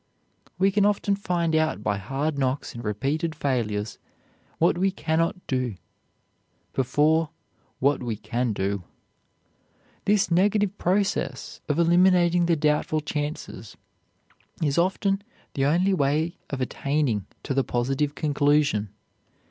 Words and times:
We 0.57 0.71
can 0.71 0.83
often 0.83 1.15
find 1.15 1.55
out 1.55 1.83
by 1.83 1.99
hard 1.99 2.35
knocks 2.39 2.73
and 2.73 2.83
repeated 2.83 3.35
failures 3.35 3.99
what 4.57 4.75
we 4.79 4.89
can 4.89 5.19
not 5.19 5.45
do 5.45 5.75
before 6.73 7.29
what 7.77 8.01
we 8.01 8.15
can 8.15 8.51
do. 8.51 8.83
This 10.05 10.31
negative 10.31 10.75
process 10.79 11.61
of 11.69 11.77
eliminating 11.77 12.47
the 12.47 12.55
doubtful 12.55 13.01
chances 13.01 13.77
is 14.63 14.79
often 14.79 15.21
the 15.53 15.65
only 15.65 15.93
way 15.93 16.39
of 16.49 16.61
attaining 16.61 17.27
to 17.43 17.53
the 17.53 17.63
positive 17.63 18.15
conclusion. 18.15 18.89